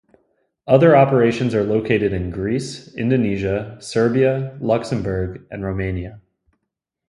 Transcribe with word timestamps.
Other 0.65 0.95
operations 0.95 1.53
are 1.53 1.63
located 1.63 2.11
in 2.11 2.31
Greece, 2.31 2.87
Indonesia, 2.95 3.77
Serbia, 3.79 4.57
Luxembourg 4.59 5.45
and 5.51 5.63
Romania. 5.63 6.19